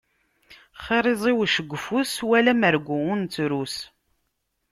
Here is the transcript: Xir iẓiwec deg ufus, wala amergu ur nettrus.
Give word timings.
Xir 0.83 1.05
iẓiwec 1.13 1.53
deg 1.61 1.69
ufus, 1.75 2.13
wala 2.29 2.53
amergu 2.55 2.97
ur 3.11 3.17
nettrus. 3.21 3.75